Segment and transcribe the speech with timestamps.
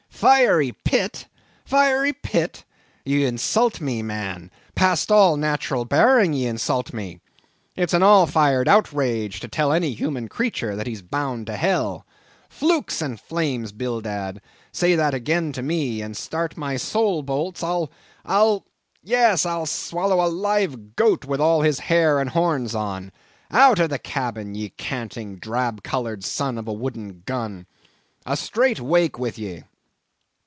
[0.21, 1.25] "Fiery pit!
[1.65, 2.63] fiery pit!
[3.03, 7.19] ye insult me, man; past all natural bearing, ye insult me.
[7.75, 12.05] It's an all fired outrage to tell any human creature that he's bound to hell.
[12.49, 13.71] Flukes and flames!
[13.71, 14.41] Bildad,
[14.71, 20.29] say that again to me, and start my soul bolts, but I'll—I'll—yes, I'll swallow a
[20.29, 23.11] live goat with all his hair and horns on.
[23.49, 29.17] Out of the cabin, ye canting, drab coloured son of a wooden gun—a straight wake
[29.17, 29.63] with ye!"